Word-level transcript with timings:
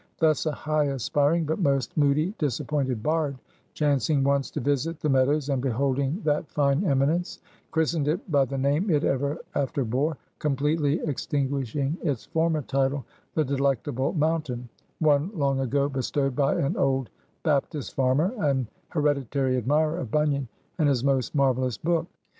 Thus 0.17 0.47
a 0.47 0.51
high 0.51 0.85
aspiring, 0.85 1.45
but 1.45 1.59
most 1.59 1.95
moody, 1.95 2.33
disappointed 2.39 3.03
bard, 3.03 3.37
chancing 3.75 4.23
once 4.23 4.49
to 4.49 4.59
visit 4.59 4.99
the 4.99 5.09
Meadows 5.09 5.47
and 5.49 5.61
beholding 5.61 6.19
that 6.23 6.49
fine 6.49 6.83
eminence, 6.85 7.37
christened 7.69 8.07
it 8.07 8.31
by 8.31 8.45
the 8.45 8.57
name 8.57 8.89
it 8.89 9.03
ever 9.03 9.37
after 9.53 9.85
bore; 9.85 10.17
completely 10.39 10.99
extinguishing 11.01 11.97
its 12.01 12.25
former 12.25 12.63
title 12.63 13.05
The 13.35 13.45
Delectable 13.45 14.13
Mountain 14.13 14.69
one 14.97 15.29
long 15.35 15.59
ago 15.59 15.87
bestowed 15.87 16.35
by 16.35 16.55
an 16.55 16.77
old 16.77 17.11
Baptist 17.43 17.93
farmer, 17.93 18.33
an 18.39 18.67
hereditary 18.89 19.55
admirer 19.55 19.99
of 19.99 20.09
Bunyan 20.09 20.47
and 20.79 20.89
his 20.89 21.03
most 21.03 21.35
marvelous 21.35 21.77
book. 21.77 22.07